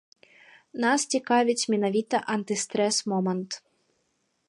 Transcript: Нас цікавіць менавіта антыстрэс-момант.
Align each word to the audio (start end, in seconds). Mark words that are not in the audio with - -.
Нас 0.85 1.01
цікавіць 1.15 1.67
менавіта 1.73 2.17
антыстрэс-момант. 2.37 3.51